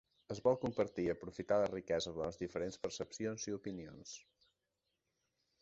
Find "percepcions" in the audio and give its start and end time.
2.87-3.49